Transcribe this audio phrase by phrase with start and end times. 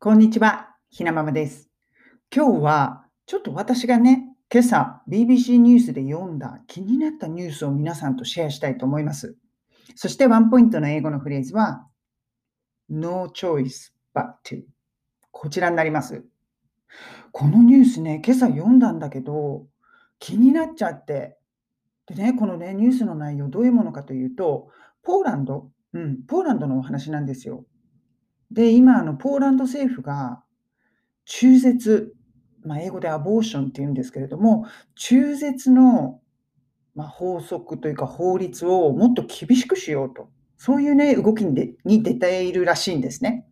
[0.00, 1.68] こんにちは、ひなままです。
[2.32, 9.34] 今日はちょっと私がね、今朝 BBC ニュースで読んだ気になったニュースを皆さんとシェアしたいと思います。
[9.96, 11.84] そしてワンポイントの英語のフレーズは
[12.88, 14.62] No choice but to
[15.32, 16.24] こちらになります。
[17.32, 19.66] このニュースね、今朝読んだんだけど
[20.20, 21.36] 気になっちゃって。
[22.06, 24.68] でね、このね、ニュースの内容どういうものかというと、
[25.02, 27.64] ポーランド、うん、ポーランドのお話なんですよ。
[28.50, 30.42] で、今、あの、ポーランド政府が
[31.24, 32.14] 中絶、
[32.64, 36.20] まあ、英語でアボーションって言うんですけれども、中絶の、
[36.94, 43.46] まあ、法則というか法律をもっと厳しくしようと、そういうね、動きにでに出ているらしいんですね。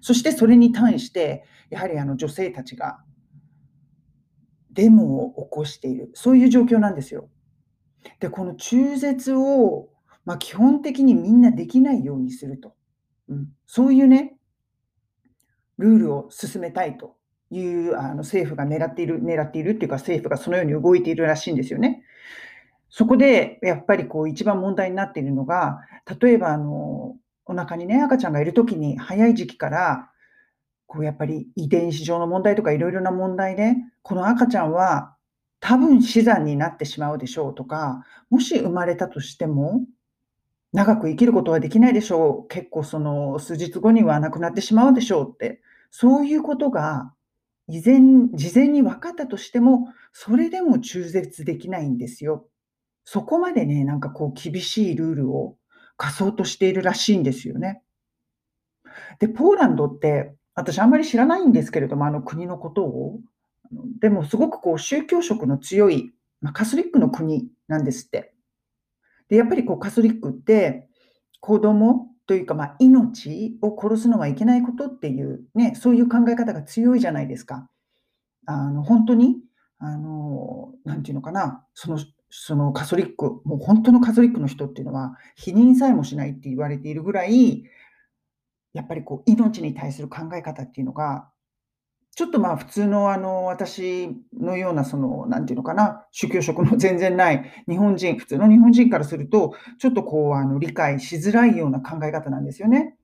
[0.00, 3.00] そしてそれに対して、やはりあの女性たちが
[4.70, 7.28] デモを起こしている、そういう状況なんですよ。
[8.20, 9.88] で、この中絶を、
[10.24, 12.74] まあ、基本的にみんなできないようにすると。
[13.28, 14.36] うん、そういうね、
[15.78, 17.16] ルールを進めたいと
[17.50, 22.02] いうあの政府が狙っている、狙っているっていうか、政府がそのように動いているらしいんですよね。
[22.88, 25.80] そこでやっぱりこう一番問題になっているのが、
[26.20, 30.10] 例えばあのお腹にね、赤ちゃんがいるときに早い時期から、
[30.86, 35.14] こうやっぱり遺伝子上の問題とかいろいろな問題で、この赤ちゃんは
[35.60, 39.82] 多分死産になってしまうでしょうとか、もし生まれたとしても、
[40.76, 42.48] 長く生きることはできないでしょう。
[42.48, 47.14] 結構その数日後には亡くなってしまうでしょうって、そういうことが
[47.66, 52.46] 以前、事前に分かったとしても、それでも中絶できないんですよ。
[53.06, 55.56] そこまでね、なんかこう厳しいルールを
[55.96, 57.80] 課そうとしているらしいんですよね。
[59.18, 63.20] で、ポーランドって、私あんまり知らないんですけれども、あの国のことを。
[63.98, 68.35] でもすごくこう宗教色の強い、まあ、カソリックの国なんですって。
[69.28, 70.88] で、やっぱりこうカソリックって、
[71.40, 77.68] 子供というか、まあ、命を殺すのはいけないことっていう、ね、そういう考え方が強いじゃないですか。
[78.46, 79.36] あの、本当に、
[79.78, 81.98] あの、なんていうのかな、その、
[82.30, 87.64] そのカソリック、もう本当のカソリックの人っていうのは、否認さえもしないって言われているぐらい、
[88.72, 91.30] やっぱりこう、命に対する考え方っていうのが
[92.16, 102.96] ちょっとまあ普通のあの私のようなその、なんていうのかな、宗教色の全然ない日本人、普通の日本人からすると、ちょっとこうあの理解しづらいような考え方なんですよね。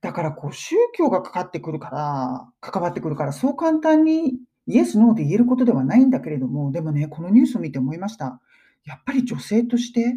[0.00, 8.40] だからこう宗教がかかってくるから、関わってくるから、そう簡単にイエス、ノーで言えることではないんだけれども、でもね、このニュースを見て思いました。
[8.84, 10.16] やっぱり女性として、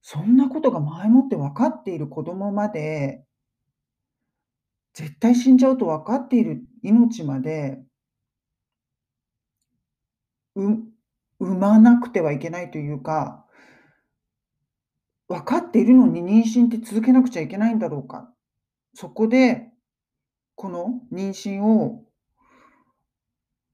[0.00, 3.22] そんなことが前もって分かっている子供まで
[4.98, 7.78] 絶対死んじゃうと分かっている命まで
[10.56, 10.92] 産
[11.38, 13.46] まなくてはいけないというか、
[15.28, 18.28] 分かっているのに妊娠って続けなくちゃいけないんだろうか。
[18.92, 19.70] そこで、
[20.56, 22.02] この妊娠を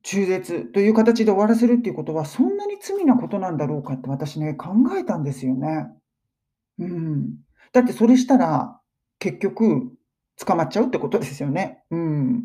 [0.03, 5.87] 中絶という形で終わらせるっていうことは、そんなに罪なことなんだろうかって私ね、考えたんですよね。
[6.81, 7.37] うん。
[7.73, 8.79] だってそれしたら、
[9.19, 9.91] 結局
[10.39, 11.83] 捕まっちゃうってことですよね。
[11.91, 12.45] うん。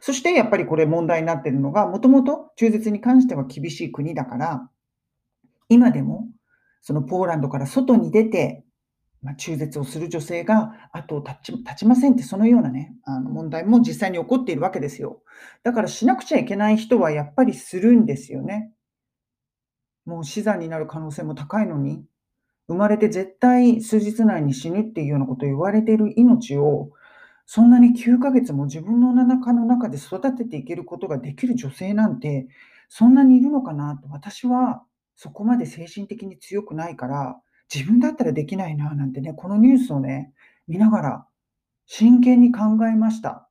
[0.00, 4.70] そしてやっぱりこれ問題になってるのが、もともと中絶に関しては厳しい国だから、
[5.68, 6.28] 今でも
[6.80, 8.64] そのポーランドから外に出て、
[9.22, 15.22] まあ、中絶をする女性が後を絶ち立ちませんって、そのようなね、あの問題も実際に起こっているわけですよ。
[15.62, 18.70] だからしなくちゃいけない人はやっぱりするんですよね。
[20.04, 22.04] もう死産になる可能性も高いのに、
[22.68, 26.90] 生まれて絶対数日内に死ぬっていうようなことを言われている命を
[27.46, 32.48] そんなに9ヶ月も自分のお腹の中で育てていけることができる女性なんて、
[32.88, 34.82] そんなにいるのかなと、私は
[35.16, 37.40] そこまで精神的に強くないから、
[37.72, 40.32] 自分だったらできないななんてね、このニュースをね、
[40.68, 41.26] 見ながら
[41.86, 43.48] 真剣に考えました。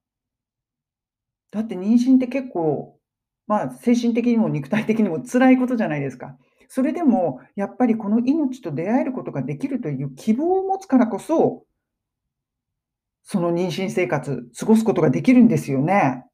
[1.52, 2.98] だって妊娠って結構、
[3.48, 6.38] まあ精神的にも肉体的にも辛いことじゃないですか。
[6.68, 11.66] それでもやっぱりこの命と出会えることができるという希望を持つからこそ、
[13.24, 16.26] その妊娠生活、過ごすことができるんですよね。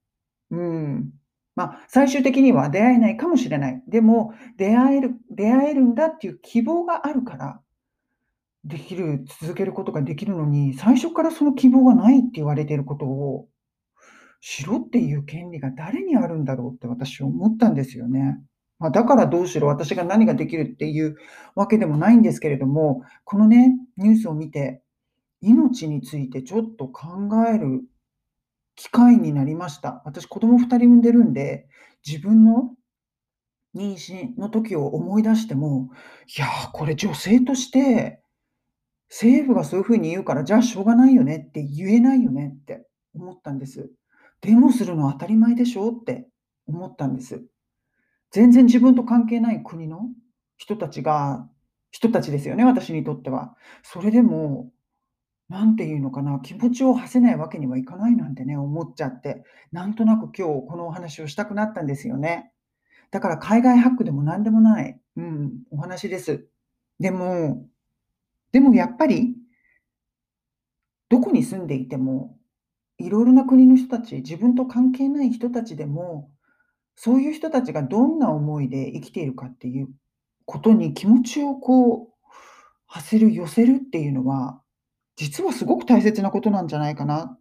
[0.52, 1.12] うん。
[1.56, 3.84] まあ、最終的には出会えないかもしれない。
[3.88, 7.62] でも、出会える、出会えるんだっていう希望があるから、
[8.64, 13.48] できる、続けることができるのに、最初からその希望がないって言われていることを、
[14.42, 18.40] しろっていう権利が誰にあるんだろうって私は思ったんですよね。
[18.80, 21.18] まあ、だからどうしろ、私が何ができるっていう
[21.56, 24.82] わけでもないんですけれども、このね、ニュースを見て、
[25.42, 27.82] 命についてちょっと考える
[28.76, 30.02] 機会になりました。
[30.06, 31.68] 私、子供2人産んでるんで、
[32.06, 32.76] 自分の
[33.76, 35.90] 妊娠の時を思い出しても、
[36.38, 38.22] いやー、これ女性として、
[39.10, 43.92] 政府がそういうふうに言うから、じゃあしょうがないよねって言えないよねって思ったんです。
[44.42, 46.28] デモするのは当たり前でしょって
[46.68, 47.44] 思ったんです。
[48.32, 50.02] 全然自分と関係ない国の
[50.58, 51.48] 人たちが
[51.92, 53.56] 人たちですよね、私にとっては。
[53.84, 54.72] それでも、
[55.50, 62.52] なんていうのかな、気持ちを馳せないわけにはいかないなんてね、思っちゃって、なんとなく今日このお話をしたくなったんですよね。
[63.12, 66.48] だから海外ハックでも何でもない、うん、お話です。
[67.00, 67.66] でも、
[68.52, 69.36] でもやっぱり、
[71.10, 72.38] どこに住んでいても、
[73.00, 76.30] いろいろな国の人たち、自分と関係ない人たちでも、
[76.96, 79.90] そういう人たちがどんな思いで生きているかっていう
[80.46, 82.28] ことに気持ちをこう、
[82.86, 84.62] 馳せる、寄せるっていうのは、
[85.20, 87.38] 実はすごく大切なことなんじゃないかな。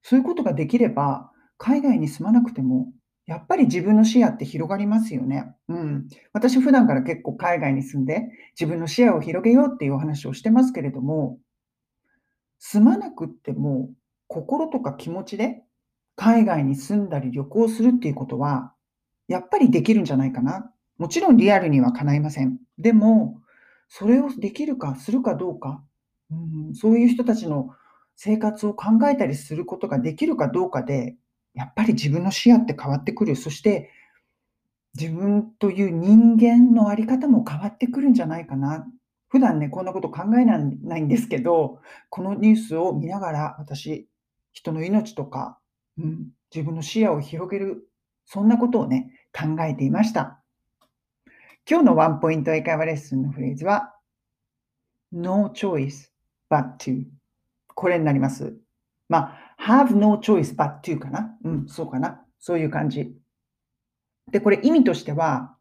[0.00, 2.94] そういうことができれば、海外に住まなくても、
[3.26, 5.54] やっぱり自分の視野って広がりますよね。
[5.68, 6.08] うん。
[6.32, 8.22] 私普段から結構海外に住んで、
[8.58, 11.38] 自分の視野を広げようっていうお話をしてますけれども、
[12.58, 13.90] 住まなくっても、
[14.26, 15.62] 心とか気持ちで
[16.16, 18.72] 海外に住んだり旅行するっていうことは、
[19.28, 20.72] やっぱりできるんじゃないかな。
[20.96, 22.58] もちろんリアルには叶いません。
[22.78, 23.42] でも、
[23.88, 25.84] それをできるかするかどうか、
[26.34, 27.70] うん、そういう人たちの
[28.16, 31.16] 生活を考えたりすることができるかどうかで、
[31.54, 33.36] やっぱり自分の視野って変わってくる。
[33.36, 33.90] そして、
[34.98, 38.86] 自分という人間のあり方も変わってくるんじゃないかな。
[39.28, 40.58] 普段ね、こんなこと考えな
[40.98, 44.08] いんですけど、このニュースを見ながら、私、
[44.52, 45.58] 人の命とか、
[45.98, 47.88] うん、自分の視野を広げる、
[48.24, 50.40] そんなことをね、考えていました。
[51.68, 53.96] 今日のワンポイント英会話レッスンのフレーズは、
[55.10, 56.13] no choice
[56.54, 57.04] but to
[57.74, 58.56] これになります。
[59.08, 63.16] まあ、have no choice but to かなうん、そうかなそういう感じ。
[64.30, 65.56] で、これ意味としては、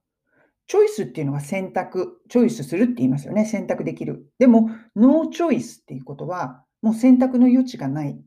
[0.68, 3.45] チョイスっていうのは選択、チョイスするって言いますよね。
[3.45, 4.28] 選択できる。
[4.40, 8.22] でも、ノーチョイスっていうことは、もう選択の余地がない。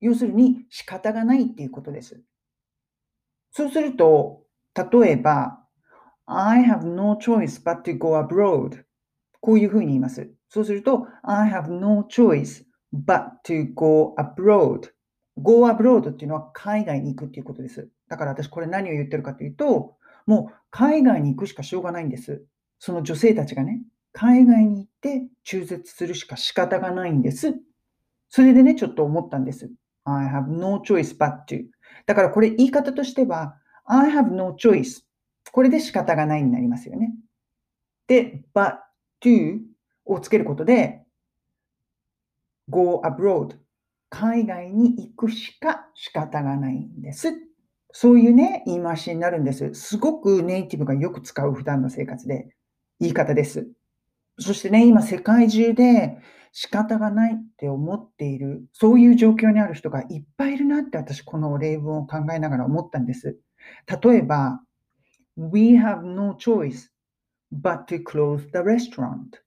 [0.00, 2.22] 要するに仕方がないっていうことです。
[3.52, 5.58] そうすると、例えば、
[6.26, 8.84] I have no choice but to go abroad.
[9.40, 10.30] こういうふうに言います。
[10.52, 14.90] そうすると、I have no choice but to go abroad.
[15.38, 17.88] go abroad っていうのは海外に行くっていうことです。
[18.06, 19.96] だから私これ何を言ってるかというと、
[20.26, 22.44] もう海外に行くしかしょうがないんです。
[22.78, 23.80] その女性たちがね、
[24.12, 27.54] 海外に行って中絶するしか仕方がないんです。
[28.28, 29.70] それでね、ちょっと思ったんです。
[30.04, 31.64] I have no choice but to.
[32.04, 33.56] だからこれ言い方としては、
[33.86, 35.02] I have no choice
[35.50, 37.14] これで仕方がないになりますよね。
[38.06, 38.74] で、but
[39.22, 39.71] to
[40.04, 41.02] をつけることで、
[42.68, 43.56] go abroad
[44.08, 47.32] 海外に行くしか仕方がないんです。
[47.92, 49.74] そういうね、言い回しになるんです。
[49.74, 52.54] すごくネイティブがよく使う普段の生活で
[53.00, 53.68] 言い方です。
[54.38, 56.18] そしてね、今世界中で
[56.52, 63.38] 仕方がないって思っている、そういう状況にある人がいっぱいいるなって私この例文を考えながら思ったんです。
[64.02, 64.60] 例えば、
[65.36, 66.90] We have no choice
[67.50, 69.40] but to close the restaurant.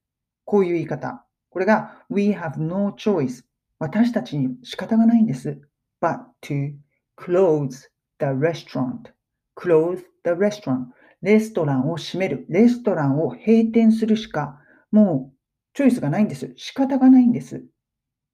[0.46, 1.26] こういう言い方。
[1.50, 3.44] これが We have no choice.
[3.78, 5.60] 私たちに仕方がないんです。
[6.00, 6.72] but to
[7.18, 7.88] close
[8.18, 9.12] the restaurant.
[9.56, 10.86] close the restaurant.
[11.22, 12.46] レストランを閉める。
[12.48, 14.58] レストランを閉店するしか、
[14.92, 15.36] もう
[15.74, 16.52] チョイスがないんです。
[16.56, 17.64] 仕方がないんです。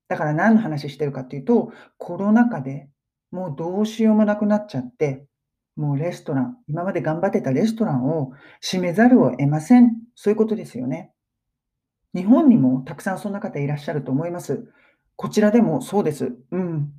[0.08, 2.88] だから何の話してるかっていうと、コロナ禍で
[3.30, 5.24] もうどうしようもなくなっちゃって、
[5.74, 9.92] もうレストラン、今まで頑張ってたレストランを閉めざるを得ません。
[10.14, 11.12] そういうことですよね。
[12.14, 14.68] 日本にもたくさんそんな方いらっしゃると思います。
[15.16, 16.36] こちらでもそうです。
[16.50, 16.92] うん。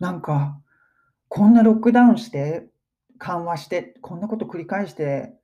[0.00, 0.60] なんか、
[1.28, 2.68] こんなロックダウンして、
[3.18, 5.34] 緩和して、こんなこと繰り返して、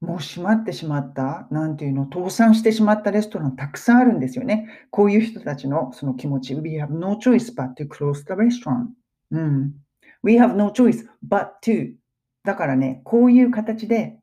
[0.00, 4.68] もう閉まってしまった、なんていうの、倒産してしまったレストランたくさんあるんですよね。
[4.90, 6.54] こういう人たちのその気持ち。
[6.54, 8.88] We have no choice but to close the restaurant.
[9.30, 9.74] うん。
[10.22, 11.94] We have no choice but to.
[12.42, 14.18] だからね、こういう形で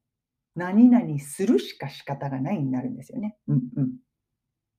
[0.55, 3.37] 何々するしか仕方がないになるんですよね。
[3.47, 3.93] うんうん。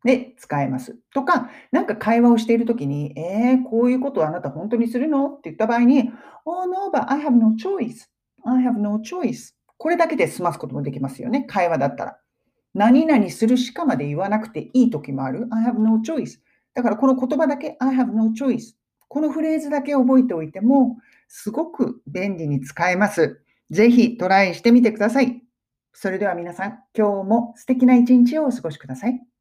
[0.05, 0.99] で、使えます。
[1.15, 5.29] とか、なんか会話をしているときに、えー、こういうことをあなた本当にするの？
[5.29, 6.11] って言った場合に、
[6.45, 8.09] Oh no, but I have no choice.
[8.45, 9.55] I have no choice.
[9.79, 11.45] これだけで済ますこともできますよね。
[11.45, 12.19] 会話だったら。
[12.75, 15.47] 何々するしかまで言わなくていいときもある。
[15.51, 16.39] I have no choice.
[16.75, 18.75] だからこの言葉だけ I have no choice。
[19.09, 20.99] このフレーズだけ覚えておいても、
[21.29, 23.41] すごく便利に使えます。
[23.71, 25.42] ぜひトライしてみてください。
[25.95, 29.32] それでは皆さん、今日も素敵な一日をお過ごしください。